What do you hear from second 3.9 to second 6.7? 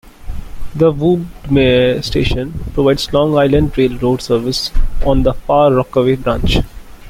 Road service on the Far Rockaway Branch.